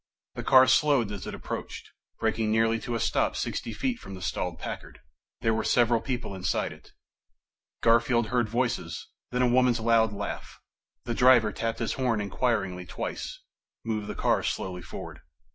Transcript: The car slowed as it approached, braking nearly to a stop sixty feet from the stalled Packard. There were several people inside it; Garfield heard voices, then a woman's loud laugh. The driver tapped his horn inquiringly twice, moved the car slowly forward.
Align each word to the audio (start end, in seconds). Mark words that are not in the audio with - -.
The 0.33 0.43
car 0.43 0.65
slowed 0.65 1.11
as 1.11 1.27
it 1.27 1.35
approached, 1.35 1.91
braking 2.19 2.51
nearly 2.51 2.79
to 2.79 2.95
a 2.95 2.99
stop 2.99 3.35
sixty 3.35 3.71
feet 3.71 3.99
from 3.99 4.15
the 4.15 4.21
stalled 4.23 4.57
Packard. 4.57 4.99
There 5.41 5.53
were 5.53 5.63
several 5.63 6.01
people 6.01 6.33
inside 6.33 6.73
it; 6.73 6.93
Garfield 7.83 8.29
heard 8.29 8.49
voices, 8.49 9.09
then 9.29 9.43
a 9.43 9.47
woman's 9.47 9.79
loud 9.79 10.11
laugh. 10.11 10.59
The 11.03 11.13
driver 11.13 11.51
tapped 11.51 11.77
his 11.77 11.93
horn 11.93 12.19
inquiringly 12.19 12.87
twice, 12.87 13.43
moved 13.85 14.07
the 14.07 14.15
car 14.15 14.41
slowly 14.41 14.81
forward. 14.81 15.21